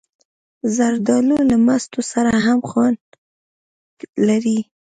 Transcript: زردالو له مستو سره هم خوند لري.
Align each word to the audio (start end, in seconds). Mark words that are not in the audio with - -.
زردالو 0.75 1.37
له 1.49 1.57
مستو 1.65 2.01
سره 2.11 2.31
هم 2.45 2.59
خوند 2.69 2.99
لري. 4.27 4.59